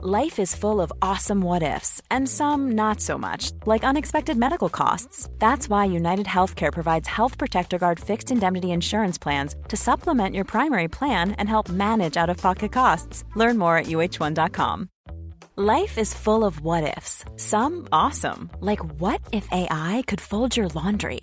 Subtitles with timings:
[0.00, 4.68] Life is full of awesome what ifs, and some not so much, like unexpected medical
[4.68, 5.28] costs.
[5.40, 10.44] That's why United Healthcare provides Health Protector Guard fixed indemnity insurance plans to supplement your
[10.44, 13.24] primary plan and help manage out of pocket costs.
[13.34, 14.88] Learn more at uh1.com.
[15.56, 20.68] Life is full of what ifs, some awesome, like what if AI could fold your
[20.68, 21.22] laundry?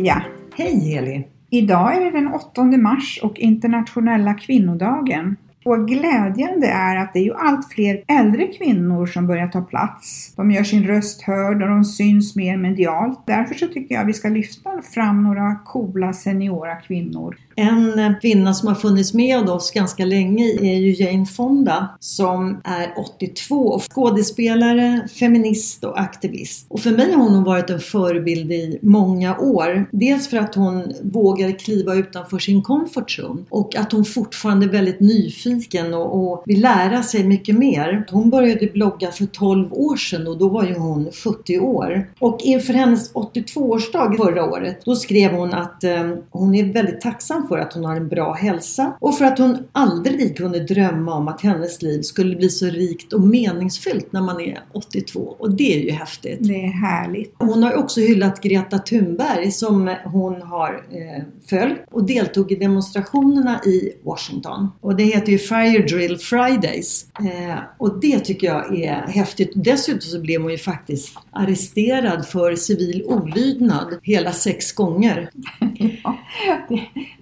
[0.00, 0.22] Sofia!
[0.54, 1.24] Hej Elin!
[1.50, 5.36] Idag är det den 8 mars och internationella kvinnodagen.
[5.64, 10.34] Och glädjande är att det är ju allt fler äldre kvinnor som börjar ta plats.
[10.36, 13.22] De gör sin röst hörd och de syns mer medialt.
[13.26, 17.36] Därför så tycker jag vi ska lyfta fram några coola seniora kvinnor.
[17.60, 22.94] En kvinna som har funnits med oss ganska länge är ju Jane Fonda som är
[22.96, 26.66] 82 och skådespelare, feminist och aktivist.
[26.68, 29.88] Och för mig har hon varit en förebild i många år.
[29.92, 34.70] Dels för att hon vågar kliva utanför sin comfort zone och att hon fortfarande är
[34.70, 38.06] väldigt nyfiken och, och vill lära sig mycket mer.
[38.10, 42.10] Hon började blogga för 12 år sedan och då var ju hon 70 år.
[42.18, 47.46] Och inför hennes 82-årsdag förra året då skrev hon att eh, hon är väldigt tacksam
[47.50, 51.28] för att hon har en bra hälsa och för att hon aldrig kunde drömma om
[51.28, 55.36] att hennes liv skulle bli så rikt och meningsfyllt när man är 82.
[55.38, 56.38] Och det är ju häftigt.
[56.40, 57.34] Det är härligt.
[57.38, 63.60] Hon har också hyllat Greta Thunberg som hon har eh, följt och deltog i demonstrationerna
[63.64, 64.68] i Washington.
[64.80, 67.06] Och det heter ju Fire Drill Fridays.
[67.18, 69.52] Eh, och det tycker jag är häftigt.
[69.54, 75.30] Dessutom så blev hon ju faktiskt arresterad för civil olydnad hela sex gånger.
[76.04, 76.18] ja,
[76.68, 76.80] det,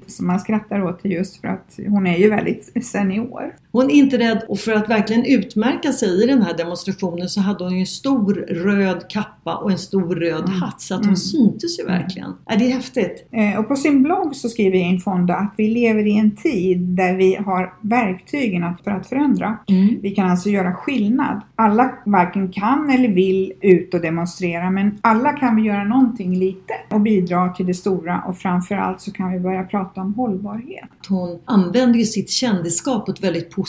[0.08, 3.54] som man skrattar åt just för att hon är ju väldigt senior.
[3.78, 7.40] Hon är inte rädd och för att verkligen utmärka sig i den här demonstrationen så
[7.40, 10.60] hade hon ju en stor röd kappa och en stor röd Mm.
[10.60, 12.32] hatt så att hon syntes ju verkligen.
[12.46, 13.28] Är det är häftigt?
[13.32, 16.78] Eh, Och på sin blogg så skriver Jane Fonda att vi lever i en tid
[16.80, 19.58] där vi har verktygen för att förändra.
[20.02, 21.40] Vi kan alltså göra skillnad.
[21.56, 26.74] Alla varken kan eller vill ut och demonstrera men alla kan vi göra någonting lite
[26.90, 30.88] och bidra till det stora och framförallt så kan vi börja prata om hållbarhet.
[31.08, 33.67] Hon använder ju sitt kändisskap på ett väldigt positivt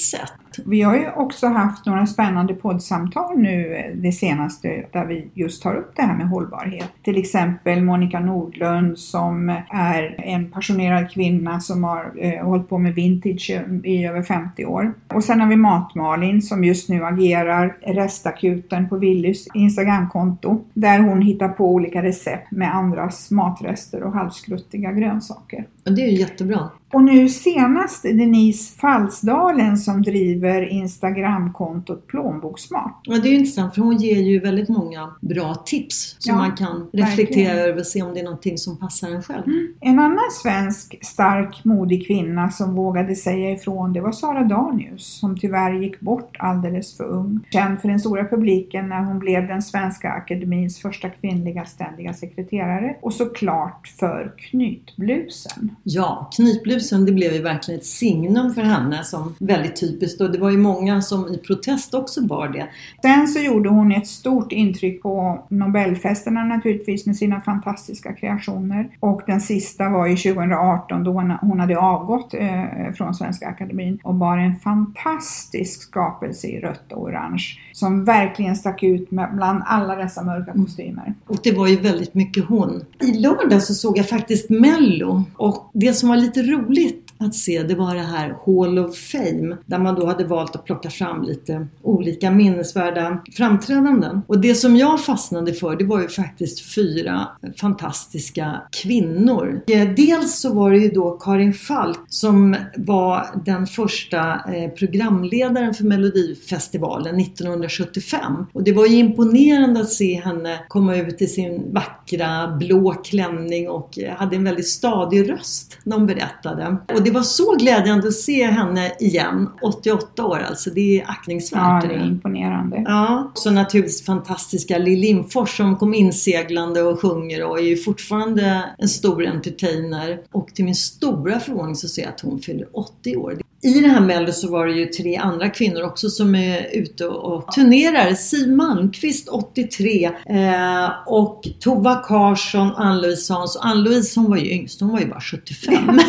[0.00, 0.32] sätt.
[0.64, 5.62] Vi har ju också haft några spännande poddsamtal nu eh, det senaste där vi just
[5.62, 6.90] tar upp det här med hållbarhet.
[7.02, 12.94] Till exempel Monica Nordlund som är en passionerad kvinna som har eh, hållit på med
[12.94, 13.50] vintage
[13.84, 14.94] i över 50 år.
[15.08, 21.22] Och sen har vi Mat-Malin som just nu agerar restakuten på Willys Instagramkonto där hon
[21.22, 25.64] hittar på olika recept med andras matrester och halvskruttiga grönsaker.
[25.84, 26.70] Och det är ju jättebra.
[26.92, 33.00] Och nu senast Denise Falsdalen som driver Instagramkontot Plånboksmart.
[33.04, 36.38] Ja, det är ju intressant för hon ger ju väldigt många bra tips som Ja,
[36.38, 37.50] man kan reflektera verkligen.
[37.50, 37.70] Mm.
[37.70, 39.42] över och se om det är någonting som passar en själv.
[39.80, 45.38] En annan svensk stark modig kvinna som vågade säga ifrån det var Sara Danius som
[45.38, 47.40] tyvärr gick bort alldeles för ung.
[47.52, 52.96] Känd för den stora publiken när hon blev den svenska akademins första kvinnliga ständiga sekreterare
[53.02, 55.69] och såklart för knytblusen.
[55.82, 60.38] Ja, knytblusen det blev ju verkligen ett signum för henne som väldigt typiskt och det
[60.38, 62.66] var ju många som i protest också bar det.
[63.02, 68.88] Sen så gjorde hon ett stort intryck på Nobelfesterna naturligtvis med sina fantastiska kreationer.
[69.00, 74.14] Och den sista var ju 2018 då hon- hade avgått eh, från Svenska Akademin och
[74.14, 79.96] bar en fantastisk skapelse i rött och orange som verkligen stack ut med, bland alla
[79.96, 81.14] dessa mörka kostymer.
[81.26, 82.84] Och det var ju väldigt mycket hon.
[83.00, 87.62] I lördag så såg jag faktiskt Mello och det som var lite roligt att se
[87.62, 91.22] det var det här Hall of Fame där man då hade valt att plocka fram
[91.22, 94.22] lite olika minnesvärda framträdanden.
[94.26, 99.62] Och det som jag fastnade för det var ju faktiskt fyra fantastiska kvinnor.
[99.66, 104.18] Eh, dels så var det ju då Karin Falk som var den första
[104.54, 108.46] eh, programledaren för Melodifestivalen 1975.
[108.52, 113.68] Och det var ju imponerande att se henne komma ut i sin vackra blå klänning
[113.68, 116.76] och eh, hade en väldigt stadig röst när hon berättade.
[116.94, 119.48] Och det var så glädjande att se henne igen.
[119.62, 121.84] 88 år alltså, det är aktningsvärt.
[121.84, 122.84] Ja, det är imponerande.
[122.86, 128.64] Ja, så naturligtvis fantastiska Lill Lindfors som kom inseglande och sjunger och är ju fortfarande
[128.78, 130.20] en stor entertainer.
[130.32, 133.38] Och till min stora förvåning så ser jag att hon fyller 80 år.
[133.62, 137.06] I det här Mello så var det ju tre andra kvinnor också som är ute
[137.06, 138.14] och turnerar.
[138.14, 143.56] Siw Malmkvist 83 eh, och Tova Karsson, Ann-Louise Hans.
[143.56, 145.74] Ann-Louise hon var ju yngst, hon var ju bara 75.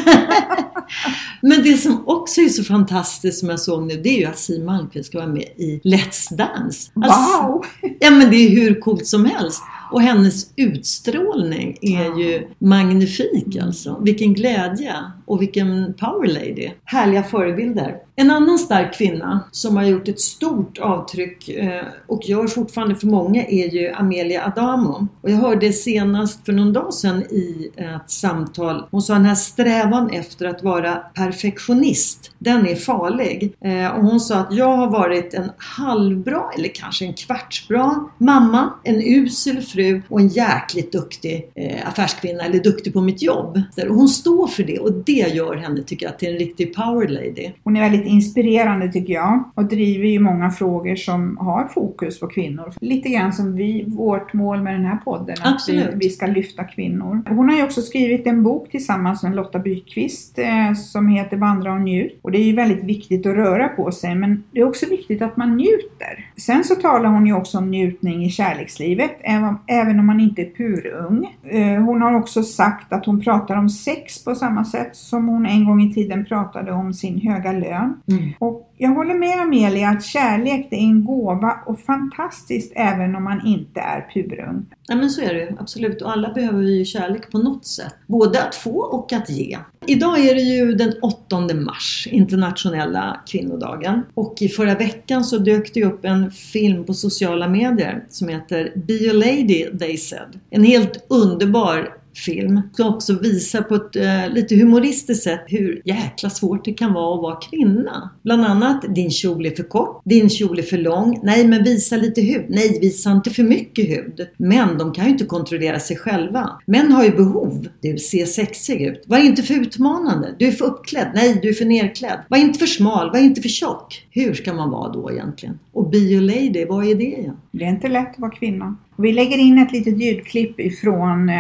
[1.41, 4.39] Men det som också är så fantastiskt som jag såg nu det är ju att
[4.39, 6.91] Siw Malmkvist ska vara med i Let's Dance.
[6.95, 7.65] Alltså, wow!
[7.99, 9.61] Ja men det är hur coolt som helst.
[9.91, 13.99] Och hennes utstrålning är ju magnifik alltså.
[14.03, 14.95] Vilken glädje
[15.31, 16.69] och vilken power lady.
[16.85, 17.97] Härliga förebilder.
[18.15, 23.07] En annan stark kvinna som har gjort ett stort avtryck eh, och gör fortfarande för
[23.07, 25.07] många är ju Amelia Adamo.
[25.21, 29.35] Och jag hörde senast för någon dag sedan i ett samtal, hon sa den här
[29.35, 33.53] strävan efter att vara perfektionist, den är farlig.
[33.61, 38.73] Eh, och hon sa att jag har varit en halvbra eller kanske en kvartsbra mamma,
[38.83, 43.61] en usel fru och en jäkligt duktig eh, affärskvinna eller duktig på mitt jobb.
[43.89, 47.07] Och hon står för det och det gör henne, tycker jag, till en riktig power
[47.07, 47.51] lady.
[47.63, 52.27] Hon är väldigt inspirerande tycker jag och driver ju många frågor som har fokus på
[52.27, 52.73] kvinnor.
[52.81, 56.63] Lite grann som vi, vårt mål med den här podden, att vi, vi, ska lyfta
[56.63, 57.23] kvinnor.
[57.29, 61.73] Hon har ju också skrivit en bok tillsammans med Lotta Byqvist eh, som heter Vandra
[61.73, 62.19] och njut.
[62.21, 65.21] Och det är ju väldigt viktigt att röra på sig men det är också viktigt
[65.21, 66.31] att man njuter.
[66.37, 70.41] Sen så talar hon ju också om njutning i kärlekslivet även, även om man inte
[70.41, 71.37] är purung.
[71.43, 75.45] Eh, hon har också sagt att hon pratar om sex på samma sätt som hon
[75.45, 78.01] en gång i tiden pratade om sin höga lön.
[78.07, 78.33] Mm.
[78.39, 83.23] Och jag håller med Amelia att kärlek det är en gåva och fantastiskt även om
[83.23, 84.65] man inte är purung.
[84.87, 87.95] Ja men så är det absolut och alla behöver ju kärlek på något sätt.
[88.07, 89.57] Både att få och att ge.
[89.85, 94.01] Idag är det ju den 8 mars, internationella kvinnodagen.
[94.13, 98.71] Och i förra veckan så dök det upp en film på sociala medier som heter
[98.75, 100.39] Be a lady, they said.
[100.49, 106.29] En helt underbar film som också visar på ett eh, lite humoristiskt sätt hur jäkla
[106.29, 108.09] svårt det kan vara att vara kvinna.
[108.23, 111.95] Bland annat, din kjol är för kort, din kjol är för lång, nej men visa
[111.95, 114.27] lite hud, nej visa inte för mycket hud.
[114.37, 116.49] Men de kan ju inte kontrollera sig själva.
[116.65, 119.03] Män har ju behov, du ser sexig ut.
[119.07, 122.19] Var inte för utmanande, du är för uppklädd, nej du är för nerklädd.
[122.27, 124.07] Var inte för smal, var inte för tjock.
[124.09, 125.59] Hur ska man vara då egentligen?
[125.73, 127.37] Och be a lady, vad är det igen?
[127.51, 128.77] Det är inte lätt att vara kvinna.
[129.01, 131.35] Vi lägger in ett litet ljudklipp ifrån eh,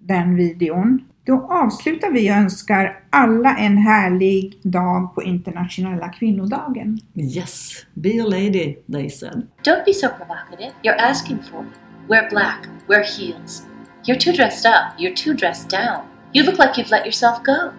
[0.00, 1.04] den videon.
[1.24, 6.98] Då avslutar vi och önskar alla en härlig dag på internationella kvinnodagen.
[7.14, 9.46] Yes, be a lady, they said.
[9.64, 10.72] Don't be so provocative.
[10.82, 12.08] You're asking for it.
[12.08, 13.62] Wear black, wear heels.
[14.04, 16.00] You're too dressed up, you're too dressed down.
[16.32, 17.72] You look like you've let yourself go.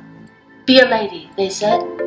[0.66, 2.07] Be a lady, they said.